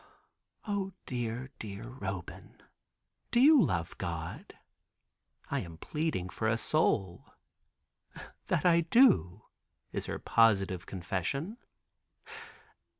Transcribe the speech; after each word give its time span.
O 0.67 0.93
dear, 1.05 1.51
dear 1.59 1.83
Roban, 1.87 2.59
do 3.29 3.39
you 3.39 3.61
love 3.61 3.95
God?" 3.99 4.57
I 5.51 5.59
am 5.59 5.77
pleading 5.77 6.29
for 6.29 6.47
a 6.47 6.57
soul. 6.57 7.31
"That 8.47 8.65
I 8.65 8.81
do," 8.81 9.43
is 9.91 10.07
her 10.07 10.17
positive 10.17 10.87
confession. 10.87 11.57